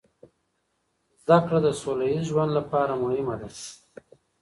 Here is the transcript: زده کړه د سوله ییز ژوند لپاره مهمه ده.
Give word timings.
زده 1.23 1.37
کړه 1.45 1.59
د 1.63 1.67
سوله 1.81 2.05
ییز 2.11 2.25
ژوند 2.29 2.51
لپاره 2.57 2.93
مهمه 3.03 3.35
ده. 3.41 3.49